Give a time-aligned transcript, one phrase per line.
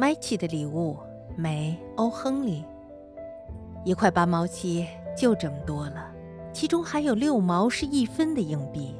[0.00, 0.96] 麦琪的礼物，
[1.36, 2.64] 梅欧亨利。
[3.84, 6.10] 一块八毛七，就这么多了，
[6.54, 8.94] 其中还有六毛是一分的硬币，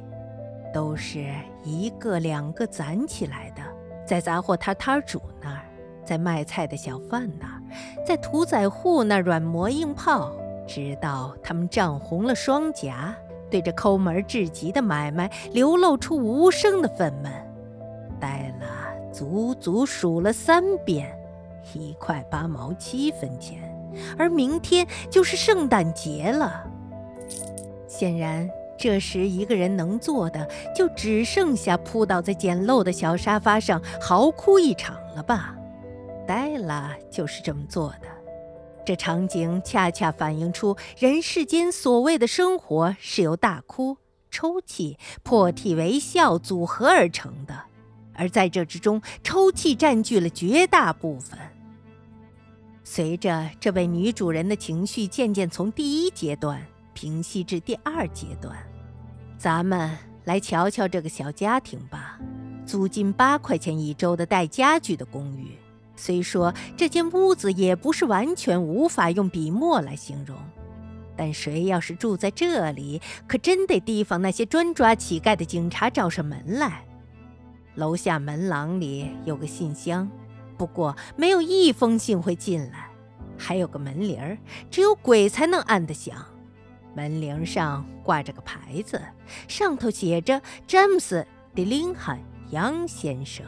[0.71, 1.33] 都是
[1.63, 3.63] 一个两个攒起来的，
[4.05, 5.65] 在杂货摊摊主那儿，
[6.05, 7.57] 在卖菜的小贩那儿，
[8.05, 10.31] 在屠宰户那儿软磨硬泡，
[10.67, 13.11] 直到他们涨红了双颊，
[13.49, 17.31] 对着抠门至极的买卖流露出无声的愤懑。
[19.21, 21.15] 足足数了三遍，
[21.75, 23.59] 一块八毛七分钱，
[24.17, 26.63] 而明天就是圣诞节了。
[27.87, 28.49] 显然，
[28.79, 35.55] 这时一个人能做的就只剩下扑倒在简陋的小沙发上嚎哭一场了吧？
[36.25, 38.07] 黛拉，就是这么做的。
[38.83, 43.97] 这场景恰恰反映出人世间所谓的生活是由大哭、
[44.31, 47.65] 抽泣、破涕为笑组合而成的。
[48.21, 51.39] 而在这之中，抽泣占据了绝大部分。
[52.83, 56.61] 随着这位女主人的情绪渐渐从第一阶段
[56.93, 58.55] 平息至第二阶段，
[59.39, 62.19] 咱们来瞧瞧这个小家庭吧。
[62.63, 65.57] 租金八块钱一周的带家具的公寓，
[65.95, 70.37] 虽说这间屋子也不是完全无法用笔墨来形容，
[71.17, 76.85] 但谁要是住在这里，可真得提防那些专抓乞丐的警察找上门来。
[77.75, 80.09] 楼下门廊里有个信箱，
[80.57, 82.89] 不过没有一封信会进来。
[83.37, 84.37] 还有个门铃儿，
[84.69, 86.15] 只有鬼才能按得响。
[86.93, 89.01] 门铃上挂着个牌子，
[89.47, 91.21] 上头写着“詹姆斯·
[91.55, 92.19] 迪林汉
[92.51, 93.45] 杨先生”。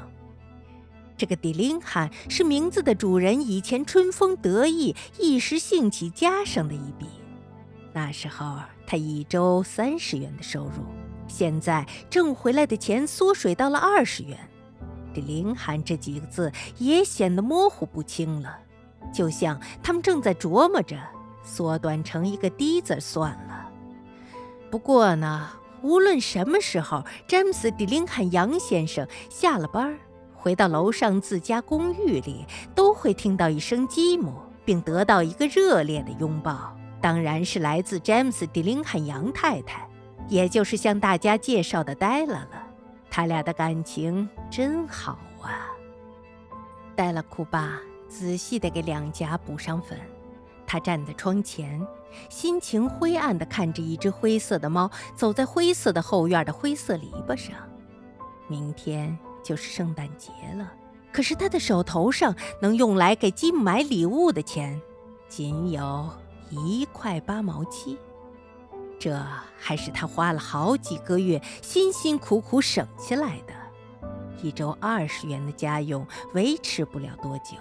[1.15, 7.05] 这个迪林汉是名字的主人以前春风得意、一时兴起加上的一笔。
[7.93, 11.02] 那时候他一周三十元的收入。
[11.27, 14.37] 现在挣回来的钱缩水到了二十元，
[15.13, 18.57] 这“林寒”这几个字也显得模糊不清了，
[19.13, 20.97] 就像他们正在琢磨着
[21.43, 23.69] 缩短成一个“低”字算了。
[24.69, 25.49] 不过呢，
[25.81, 29.97] 无论什么时候，詹姆斯·迪林汉杨先生下了班
[30.35, 34.33] 回到楼上自家公寓里，都会听到一声鸡母，
[34.65, 39.87] 并得到一个热烈的拥抱，当然是来自詹姆斯·迪林汉杨太太。
[40.27, 42.49] 也就是向大家介绍的呆了了，
[43.09, 45.69] 他俩的感情真好啊。
[46.95, 49.99] 呆了哭罢，仔细地给两颊补上粉。
[50.65, 51.85] 他站在窗前，
[52.29, 57.55] 心情灰暗地看着一只灰色的猫走在灰色的后院的灰色篱笆上。
[58.47, 60.71] 明天就是圣诞节了，
[61.11, 64.81] 可是他的手头上能用来给吉姆买礼物的钱，
[65.27, 66.09] 仅有
[66.49, 67.99] 一块八毛七。
[69.03, 69.21] 这
[69.59, 73.53] 还是他花了好几个月辛辛苦苦省下来的，
[74.41, 77.57] 一周二十元的家用维持不了多久，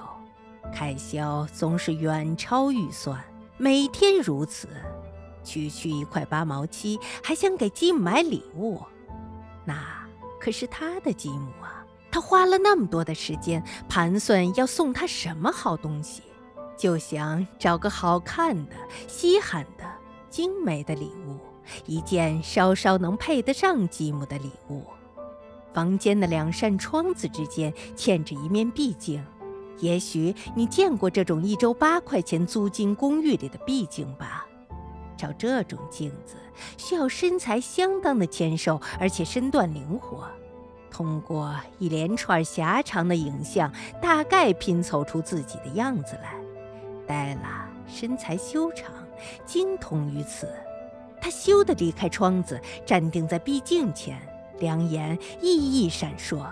[0.72, 3.20] 开销总是远超预算，
[3.56, 4.68] 每天如此。
[5.42, 8.80] 区区一块八毛七，还想给吉姆买礼物，
[9.64, 9.74] 那
[10.40, 11.84] 可是他的吉姆啊！
[12.12, 16.22] 他花了那么多的时间盘算要送他什么好东西，
[16.78, 18.76] 就想找个好看的、
[19.08, 19.91] 稀罕的。
[20.32, 21.36] 精美的礼物，
[21.84, 24.82] 一件稍稍能配得上吉姆的礼物。
[25.74, 29.22] 房间的两扇窗子之间嵌着一面壁镜，
[29.78, 34.46] 也许你见过这种一周八块钱租金公寓里的壁镜吧？
[35.18, 36.36] 照这种镜子，
[36.78, 40.26] 需要身材相当的纤瘦，而且身段灵活，
[40.90, 46.34] 通过一连串狭长的影像，大概拼凑出自己的样子来。
[47.06, 48.90] 呆了，身材修长。
[49.44, 50.48] 精通于此，
[51.20, 54.18] 他咻地离开窗子，站定在壁镜前，
[54.58, 56.46] 两眼熠熠闪烁，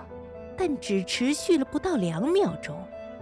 [0.56, 2.76] 但只持续了不到两秒钟，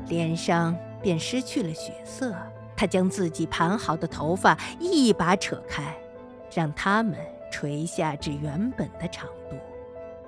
[0.09, 2.35] 脸上便失去了血色。
[2.77, 5.97] 他将自己盘好的头发一把扯开，
[6.55, 7.19] 让它们
[7.51, 9.57] 垂下至原本的长度。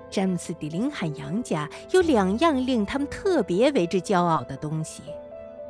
[0.09, 5.01] 詹姆斯·迪林汉杨家有两样令他们特别为之骄傲的东西，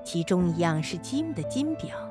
[0.04, 2.11] 其中一样是金的金表。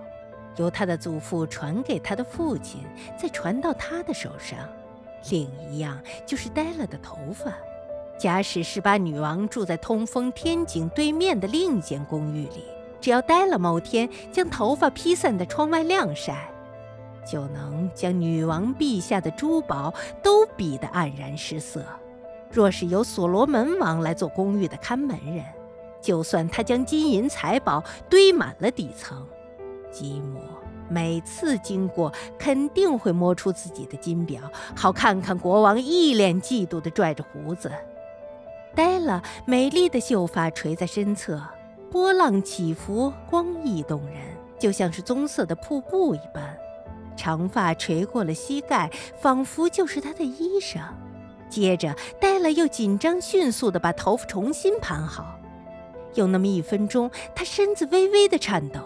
[0.57, 2.83] 由他的祖父传给他的父亲，
[3.17, 4.59] 再传到他的手上。
[5.31, 7.53] 另一样就是呆了的头发。
[8.19, 12.65] 假使十八女王住在通风天井对面的另一间公寓里，
[13.01, 16.51] 只要呆了某天将头发披散在窗外晾晒，
[17.27, 21.83] 就能将女王陛下的珠宝都比得黯然失色。
[22.51, 25.45] 若是由所罗门王来做公寓的看门人，
[26.03, 29.27] 就算他将金银财宝堆满了底层。
[29.91, 30.41] 吉姆
[30.89, 34.41] 每次经过，肯定会摸出自己的金表，
[34.75, 37.71] 好看看国王一脸嫉妒地拽着胡子。
[38.75, 41.41] 呆了，美丽的秀发垂在身侧，
[41.91, 44.17] 波浪起伏，光异动人，
[44.59, 46.57] 就像是棕色的瀑布一般。
[47.17, 48.91] 长发垂过了膝盖，
[49.21, 50.79] 仿佛就是他的衣裳。
[51.49, 55.37] 接着，戴拉又紧张迅速地把头发重新盘好。
[56.15, 58.81] 有那么一分钟，他身子微微的颤抖，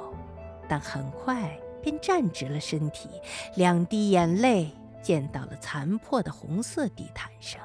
[0.69, 3.09] 但很快便站直了身体，
[3.57, 4.71] 两滴眼泪
[5.03, 7.61] 溅到了残破的红色地毯上。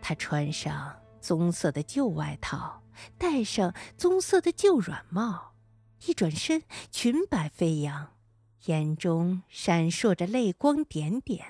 [0.00, 2.82] 他穿上棕色的旧外套，
[3.18, 5.52] 戴上棕色的旧软帽，
[6.06, 8.12] 一转身，裙摆飞扬，
[8.66, 11.44] 眼中闪烁着泪光点点。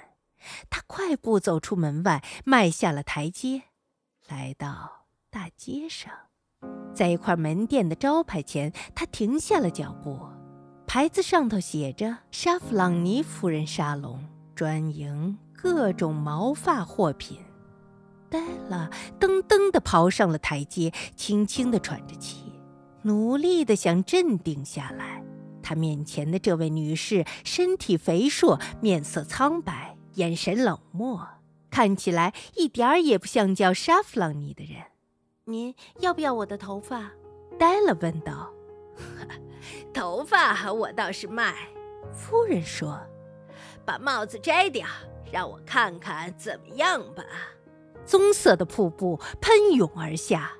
[0.70, 3.62] 他快步走出门外，迈下了台阶，
[4.28, 6.12] 来到大街上，
[6.94, 10.38] 在一块门店的招牌前，他停下了脚步。
[10.88, 17.38] 牌子上头写着“沙弗朗尼夫人沙龙，专营各种毛发货品”。
[18.31, 18.40] 黛
[18.70, 18.88] 拉，
[19.20, 22.38] 噔噔地跑上了台阶，轻轻地喘着气，
[23.02, 25.23] 努力地想镇定下来。
[25.62, 31.29] 他面前的这位女士身体肥硕，面色苍白，眼神冷漠，
[31.69, 34.84] 看起来一点儿也不像叫沙弗朗尼的人。
[35.44, 37.11] 您要不要我的头发？
[37.58, 38.50] 黛拉问道。
[39.93, 41.55] 头发我倒是卖。
[42.12, 43.00] 夫人说
[43.85, 44.87] ：“把帽子摘掉，
[45.31, 47.25] 让我看看怎么样吧。”
[48.06, 50.53] 棕色的瀑布喷涌而下，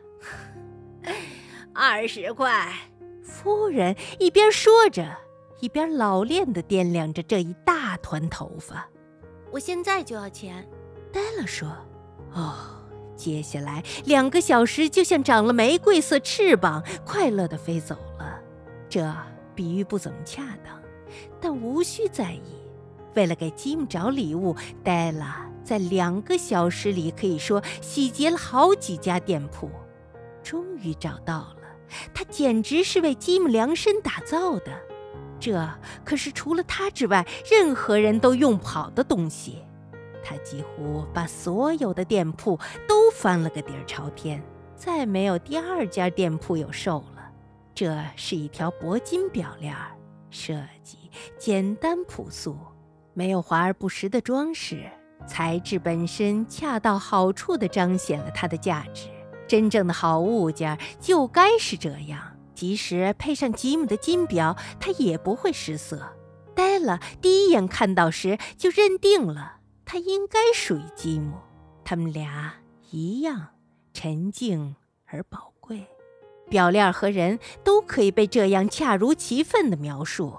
[1.73, 2.73] 二十块。
[3.23, 5.17] 夫人一边说着，
[5.61, 8.87] 一边老练地掂量着这一大团头发。
[9.51, 10.69] 我现在就要钱。
[11.11, 11.75] 呆了说
[12.35, 12.55] ：“哦，
[13.17, 18.28] 接下来两个小时就像长了玫瑰色翅膀，快乐地飞走了。”
[18.89, 19.15] 这
[19.55, 20.81] 比喻不怎么恰当，
[21.41, 22.43] 但无需在意。
[23.15, 25.45] 为了给吉姆找礼物，黛拉。
[25.65, 29.69] 在两个小时里，可以说洗劫了好几家店铺，
[30.43, 31.57] 终于找到了。
[32.15, 34.73] 他简直是为吉姆量身打造的，
[35.39, 35.69] 这
[36.07, 39.59] 可是除了他之外任何人都用不好的东西。
[40.25, 44.43] 他几乎把所有的店铺都翻了个底儿朝天，
[44.75, 47.18] 再没有第二家店铺有售了。
[47.79, 49.73] 这是一条铂金表链，
[50.31, 50.99] 设计
[51.39, 52.59] 简单朴素，
[53.15, 54.91] 没有华而不实的装饰。
[55.29, 59.09] 材质本身恰到好处地彰显了它的价值。
[59.47, 66.17] 真正的好物件就该是这样，即使配上吉姆的金表，它也不会失色。
[66.57, 71.37] 戴了，第一眼看到时就认定了它应该属于吉姆。
[71.85, 72.55] 他们俩
[72.91, 73.51] 一样
[73.93, 74.75] 沉静
[75.07, 75.87] 而宝贵。
[76.49, 80.37] 表链和人都可以被这样恰如其分的描述。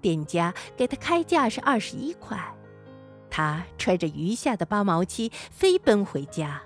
[0.00, 2.38] 店家给他开价是二十一块。
[3.28, 6.60] 他揣着余下的八毛七飞奔回家，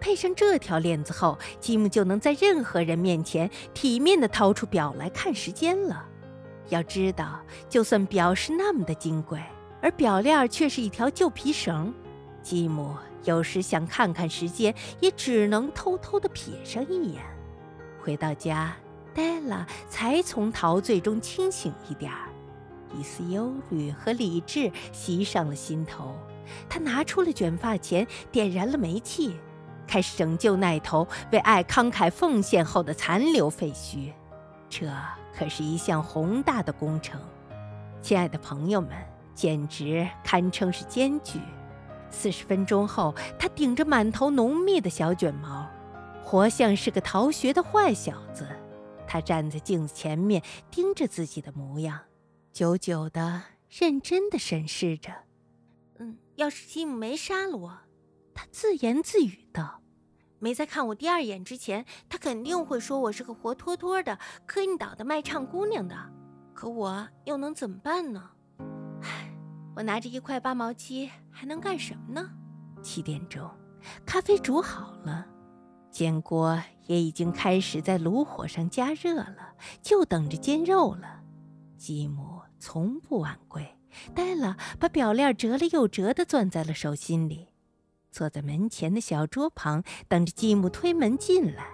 [0.00, 6.04] 配上这条链子后，吉姆就能在任何人面前体面地掏出表来看时间了。
[6.68, 9.40] 要知道，就算表是那么的金贵，
[9.80, 11.94] 而表链却是一条旧皮绳，
[12.42, 17.22] 吉姆有时想看看时间，也只能偷偷地瞥上一眼。
[18.02, 18.74] 回到家，
[19.14, 22.28] 黛拉，才从陶醉中清醒一点儿。
[22.98, 26.16] 一丝忧虑和理智袭上了心头，
[26.68, 29.36] 他拿出了卷发钳，点燃了煤气，
[29.86, 34.12] 开始拯救那头为爱慷慨奉献后的残留废墟。
[34.68, 34.90] 这
[35.36, 37.20] 可是一项宏大的工程，
[38.02, 38.90] 亲爱的朋友们，
[39.34, 41.38] 简直堪称是艰巨。
[42.10, 45.69] 四十分钟后，他顶着满头浓密的小卷毛，
[46.30, 48.46] 活像是个逃学的坏小子。
[49.04, 52.02] 他站在镜子前面，盯着自己的模样。
[52.52, 55.12] 久久的、认真的审视着，
[55.98, 57.78] 嗯，要是吉姆没杀了我，
[58.32, 59.82] 他自言自语道
[60.38, 65.96] ：“没在看我第二眼之前，他肯定会说我是个活脱脱的科印岛的卖唱姑娘的。
[66.54, 68.30] 可我又能怎么办呢？
[69.02, 69.36] 唉，
[69.74, 72.30] 我拿着一块八毛七还能干什么呢？”
[72.84, 73.50] 七点钟，
[74.06, 75.26] 咖啡煮好了，
[75.90, 81.22] 煎锅也已经开始在炉火上加热了，就等着煎肉了。
[81.76, 82.40] 吉姆。
[82.62, 83.66] 从不晚归，
[84.14, 87.48] 呆了，把表链折了又折的攥在了手心里，
[88.10, 91.64] 坐在门前的小桌旁，等着吉姆推门进来。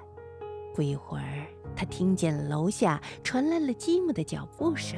[0.77, 4.97] 不一会儿，他听见了楼下传来了吉姆的脚步声，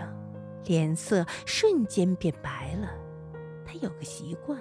[0.66, 2.90] 脸色瞬间变白了。
[3.64, 4.60] 他有个习惯，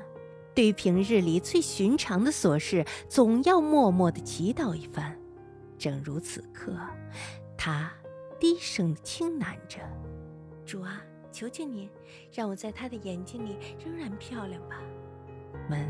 [0.57, 5.15] 对于平日里最寻常的琐事，总要默默地祈祷一番。
[5.77, 6.75] 正如此刻，
[7.55, 7.91] 他
[8.39, 9.77] 低声的轻喃着
[10.65, 10.99] ：“主啊。”
[11.31, 11.87] 求求你，
[12.33, 14.81] 让我在他的眼睛里仍然漂亮吧。
[15.69, 15.87] 门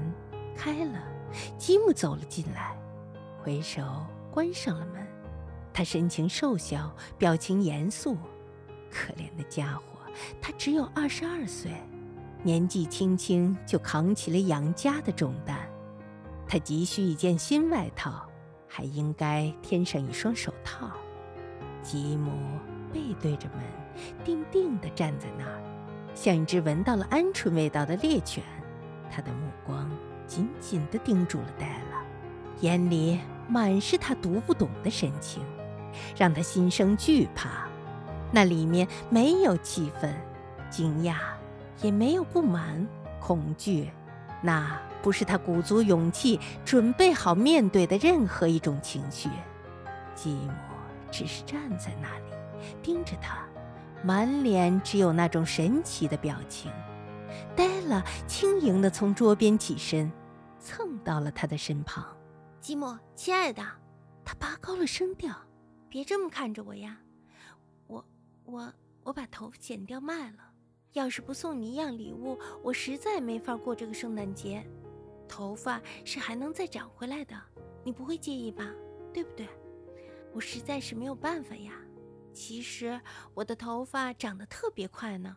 [0.54, 1.02] 开了，
[1.58, 2.78] 吉姆走了进来，
[3.42, 3.82] 回手
[4.30, 5.08] 关上了门。
[5.72, 8.18] 他神情瘦小，表情严肃。
[8.92, 11.72] 可怜的家伙，他只有二十二岁，
[12.48, 15.60] 年纪轻轻就扛起了养家的重担。
[16.48, 18.26] 他急需一件新外套，
[18.70, 20.90] 还应该添上一双手套。
[21.84, 22.32] 吉姆
[22.94, 23.66] 背对着门，
[24.24, 25.62] 定定地站在那儿，
[26.16, 28.42] 像一只闻到了鹌鹑味道的猎犬。
[29.12, 29.92] 他的目光
[30.26, 32.02] 紧紧地盯住了黛拉，
[32.62, 35.44] 眼里满是他读不懂的神情，
[36.16, 37.68] 让他心生惧怕。
[38.32, 40.16] 那里面没有气愤、
[40.70, 41.18] 惊讶，
[41.82, 42.88] 也没有不满、
[43.20, 43.92] 恐惧，
[44.42, 49.30] 那不是他鼓足勇气准备好面对的任何一种情绪。
[50.16, 50.52] 吉姆
[51.12, 52.26] 只是站在那里，
[52.82, 53.46] 盯着他，
[54.04, 56.72] 满脸只有那种神奇的表情。
[57.56, 60.12] 呆了，轻盈地从桌边起身，
[60.60, 62.06] 蹭到了他的身旁。
[62.60, 63.64] 吉姆，亲爱的，
[64.26, 65.36] 他拔高了声调
[65.90, 66.98] ：“别这么看着我呀，
[67.88, 68.04] 我。”
[68.48, 70.47] 我我把头发剪掉卖了，
[70.98, 74.66] 要是不送你一样礼物，我实在没法过这个圣诞节。
[75.28, 77.36] 头发是还能再长回来的，
[77.84, 78.74] 你不会介意吧？
[79.14, 79.48] 对不对？
[80.34, 81.74] 我实在是没有办法呀。
[82.34, 83.00] 其实
[83.34, 85.36] 我的头发长得特别快呢。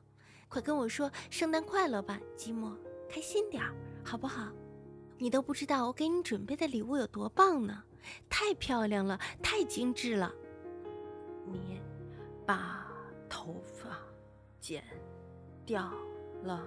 [0.49, 2.75] 快跟我说圣诞快乐吧，吉姆，
[3.09, 3.75] 开心点儿
[4.05, 4.51] 好不好？
[5.19, 7.83] 你都不知道我给你准备的礼物有多棒呢，
[8.29, 10.33] 太漂亮了，太精致了。
[11.47, 11.81] 你
[12.47, 12.89] 把。
[13.33, 13.97] 头发
[14.59, 14.83] 剪
[15.71, 15.89] 掉
[16.43, 16.67] 了，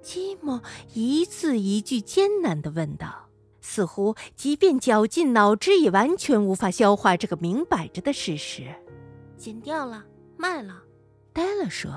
[0.00, 0.60] 吉姆
[0.94, 3.28] 一字一句艰难地问道，
[3.60, 8.72] 似乎即便绞尽脑汁也完全无法消化这个明摆着的事实。
[9.36, 10.04] 剪掉了，
[10.36, 10.80] 卖了。
[11.32, 11.92] 呆了说：“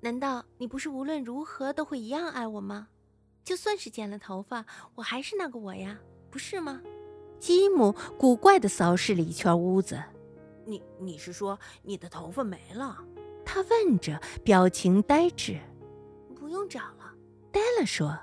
[0.00, 2.88] 难道你不是无论如何都会一样爱我吗？
[3.44, 4.64] 就算是剪了头发，
[4.94, 5.98] 我还是那个我呀，
[6.30, 6.80] 不是吗？”
[7.38, 10.02] 吉姆古怪地扫视了一圈屋子。
[10.64, 12.96] 你你是说你的头发没了？
[13.52, 15.58] 他问着，表情呆滞。
[16.36, 17.12] 不用找了，
[17.50, 18.16] 呆了说，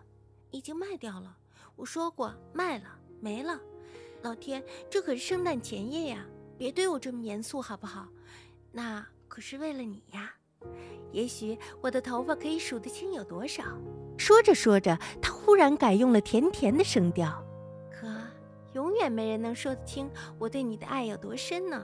[0.52, 1.36] 已经卖掉了。
[1.76, 2.86] 我说过卖了，
[3.20, 3.60] 没了。
[4.22, 6.26] 老天，这可是圣诞前夜呀，
[6.58, 8.08] 别对我这么严肃好不好？
[8.72, 10.34] 那可是为了你呀。
[11.12, 13.66] 也许我的头发可以数得清有多少。
[14.18, 17.44] 说着说着，他忽然改用了甜甜的声调。
[17.92, 18.08] 可
[18.72, 21.84] 永远没人能说得清我对你的爱有多深呢。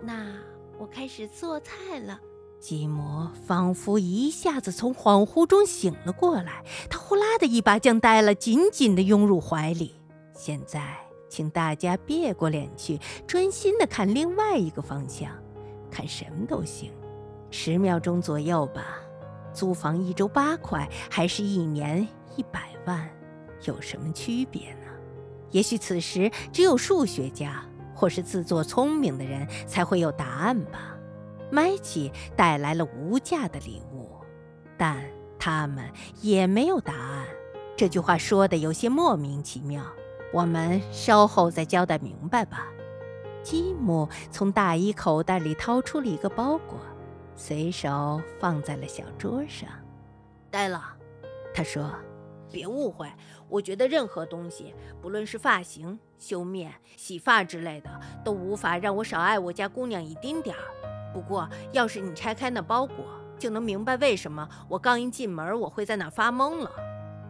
[0.00, 0.36] 那
[0.80, 2.20] 我开始做菜了。
[2.66, 9.94] 吉姆仿佛一下子从恍惚中醒了过来，他呼啦的一把将呆了紧紧地拥入怀里。
[10.34, 10.96] 现在，
[11.28, 15.30] 请大家别过脸去，专心地看另外一个方向，
[15.92, 16.90] 看什么都行，
[17.52, 18.98] 十秒钟左右吧。
[19.54, 22.04] 租房一周八块，还是一年
[22.34, 23.08] 一百万，
[23.62, 24.90] 有什么区别呢？
[25.52, 30.95] 也许此时只有数学家或是自作聪明的人才会有答案吧。
[31.50, 34.10] 麦琪带来了无价的礼物，
[34.76, 35.04] 但
[35.38, 37.26] 他们也没有答案。
[37.76, 39.84] 这句话说的有些莫名其妙，
[40.32, 42.66] 我们稍后再交代明白吧。
[43.42, 46.80] 吉姆从大衣口袋里掏出了一个包裹，
[47.36, 49.68] 随手放在了小桌上。
[50.50, 50.82] 呆了，
[51.54, 51.92] 他说
[52.50, 53.06] ：“别误会，
[53.48, 60.62] 我觉得任何东西，不论是发型、修面、洗发之类的，都无法让我少爱我家姑娘一丁点儿。”
[61.12, 63.04] 不过，要是你拆开那包裹，
[63.38, 66.70] 就能明白为什么我刚一进门，我会在那发懵了。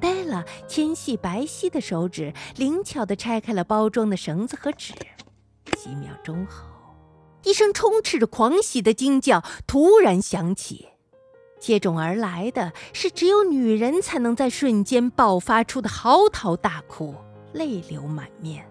[0.01, 4.93] 呆了，纤细白皙的手指灵巧地拆开了包装的绳子和纸。
[5.77, 6.67] 几秒钟后，
[7.45, 10.89] 一声充斥着狂喜的惊叫突然响起，
[11.61, 17.15] 接踵而来的是只有女人才能在瞬间爆发出的嚎啕大哭，
[17.53, 18.69] 泪流满面，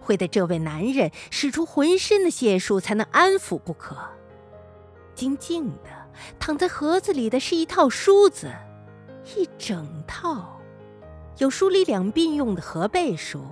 [0.00, 3.96] 会得这位男人使出浑身的解数才能安抚不可。
[5.18, 5.90] 静静的
[6.38, 8.52] 躺在盒子里的是一套梳子，
[9.34, 10.60] 一整套，
[11.38, 13.44] 有梳理两鬓用的河背梳。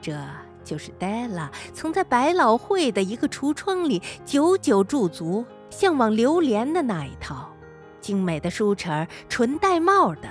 [0.00, 0.16] 这
[0.62, 7.52] 就是黛拉曾在百老汇的一个橱窗里久久驻足、向往流连的那一套
[8.00, 10.28] 精美的梳齿，纯玳瑁的，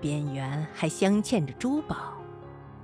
[0.00, 1.96] 边缘还镶嵌着珠宝，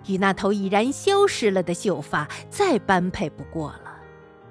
[0.09, 3.97] 与那头已然消失了的秀发再般配不过了。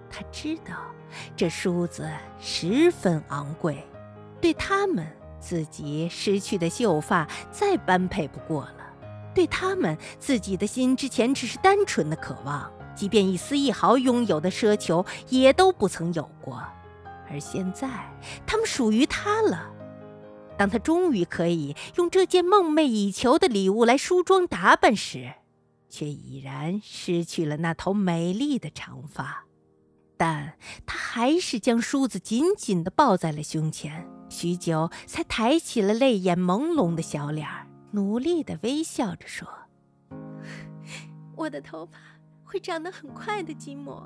[0.09, 0.94] 他知道。
[1.35, 3.85] 这梳子十分昂贵，
[4.41, 5.05] 对他们
[5.39, 8.85] 自己失去的秀发再般配不过了。
[9.33, 16.63] 对他们自己的心之前只是单纯的渴望，即便一丝一毫拥有的奢求也都不曾有过。
[17.29, 17.89] 而现在，
[18.45, 19.71] 他们属于他了。
[20.57, 25.33] 当他终于可以用这件梦寐以求的礼物来梳妆打扮时，
[25.89, 29.44] 却已然失去了那头美丽的长发。
[30.17, 30.53] 但
[30.85, 39.47] 他还是将梳子紧紧地抱在了胸前，许久才抬起了泪眼朦胧的小脸儿，努力地微笑着说
[41.35, 41.97] ：“我的头发
[42.43, 44.01] 会长得很快的，吉姆。”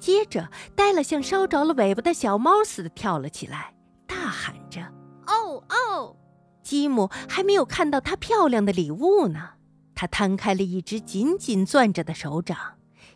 [0.00, 3.74] 接着，呆了像烧着了尾巴的小猫似的跳了起来，
[4.06, 4.80] 大喊着
[5.28, 6.16] ：“哦哦！”
[6.64, 9.50] 吉姆还没有看到他漂亮的礼物呢，
[9.94, 12.56] 他摊开了一只紧紧攥着的手掌。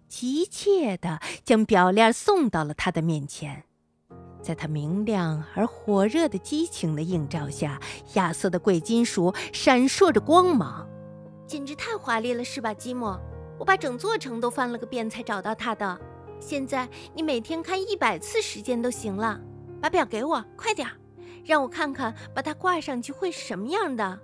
[0.08, 3.64] 急切地将表链送到了他的面前，
[4.42, 7.80] 在他明亮而火热的激情的映照下，
[8.14, 10.88] 亚瑟的贵金属闪烁着光芒，
[11.46, 13.16] 简直太华丽了，是吧，吉姆？
[13.58, 15.98] 我把整座城都翻了个遍才找到它的。
[16.38, 19.40] 现在你每天看一百次时间都行了。
[19.80, 20.94] 把表给我，快点儿，
[21.44, 24.18] 让我看看把它挂上去会是什么样的。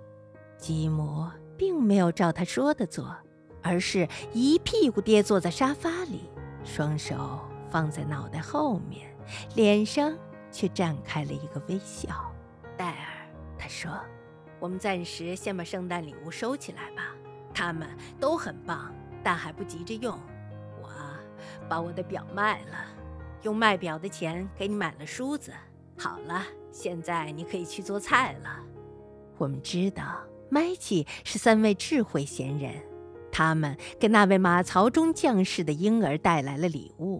[0.57, 3.15] 吉姆并没有照他说的做。
[3.63, 6.29] 而是一屁股跌坐在沙发里，
[6.63, 7.39] 双手
[7.71, 9.09] 放在脑袋后面，
[9.55, 10.15] 脸上
[10.51, 12.31] 却绽开了一个微笑。
[12.77, 13.27] 戴尔，
[13.57, 13.89] 他说
[14.59, 17.15] ：“我们暂时先把圣诞礼物收起来吧，
[17.53, 17.87] 他们
[18.19, 18.93] 都很棒，
[19.23, 20.19] 但还不急着用。
[20.81, 20.89] 我
[21.69, 22.77] 把我的表卖了，
[23.43, 25.53] 用卖表的钱给你买了梳子。
[25.97, 28.59] 好了，现在你可以去做菜了。
[29.37, 32.73] 我们知道，麦琪是三位智慧贤人。”
[33.33, 37.19] 他们给那位马槽中降世的婴儿带来了礼物，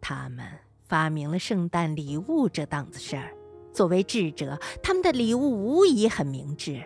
[0.00, 0.46] 他们
[0.86, 3.34] 发明了圣诞礼物这档子事儿。
[3.72, 6.80] 作为智者，他们的礼物无疑很明智，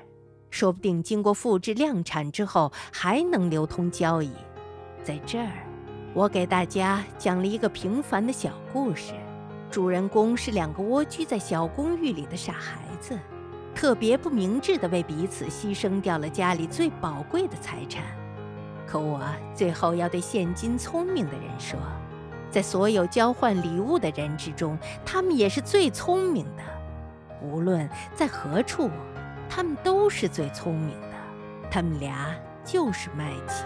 [0.48, 4.32] 说不定经过复制量产之后还能流通交易。
[5.04, 5.52] 在这儿，
[6.14, 9.12] 我给大家讲了一个平凡的小故事，
[9.70, 13.18] 主人公是两个蜗居在小公寓里的傻孩子，
[13.74, 18.21] 特别不明智地为彼此牺牲掉了家里最宝贵的财产。
[18.86, 19.20] 可我
[19.54, 21.78] 最后要对现今聪明的人说，
[22.50, 26.62] 在所有交换礼物的人之中，他们也是最聪明的。
[27.42, 28.90] 无论在何处，
[29.48, 31.08] 他们都是最聪明的。
[31.70, 33.64] 他们俩就是麦琪。